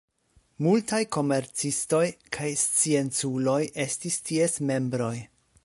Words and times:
Multaj 0.67 1.01
komercistoj 1.15 2.01
kaj 2.37 2.49
scienculoj 2.63 3.61
estis 3.87 4.19
ties 4.31 4.57
membroj. 4.73 5.15